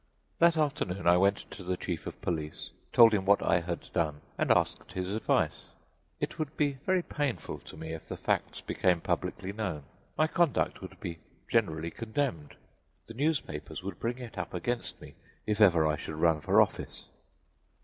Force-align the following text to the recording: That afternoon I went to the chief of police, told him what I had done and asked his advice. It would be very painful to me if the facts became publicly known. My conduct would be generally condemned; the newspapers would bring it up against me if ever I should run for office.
That 0.39 0.57
afternoon 0.57 1.05
I 1.05 1.15
went 1.17 1.45
to 1.51 1.63
the 1.63 1.77
chief 1.77 2.07
of 2.07 2.19
police, 2.23 2.71
told 2.91 3.13
him 3.13 3.23
what 3.23 3.43
I 3.43 3.59
had 3.59 3.93
done 3.93 4.21
and 4.35 4.49
asked 4.49 4.93
his 4.93 5.11
advice. 5.11 5.65
It 6.19 6.39
would 6.39 6.57
be 6.57 6.79
very 6.87 7.03
painful 7.03 7.59
to 7.59 7.77
me 7.77 7.93
if 7.93 8.07
the 8.07 8.17
facts 8.17 8.61
became 8.61 8.99
publicly 9.01 9.53
known. 9.53 9.83
My 10.17 10.25
conduct 10.25 10.81
would 10.81 10.99
be 10.99 11.19
generally 11.47 11.91
condemned; 11.91 12.55
the 13.05 13.13
newspapers 13.13 13.83
would 13.83 13.99
bring 13.99 14.17
it 14.17 14.39
up 14.39 14.55
against 14.55 14.99
me 14.99 15.13
if 15.45 15.61
ever 15.61 15.85
I 15.85 15.97
should 15.97 16.15
run 16.15 16.41
for 16.41 16.63
office. 16.63 17.05